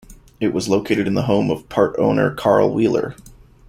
It 0.39 0.51
was 0.51 0.67
located 0.67 1.05
in 1.05 1.13
the 1.13 1.25
home 1.27 1.51
of 1.51 1.69
part-owner 1.69 2.33
Carl 2.33 2.73
Wheeler. 2.73 3.15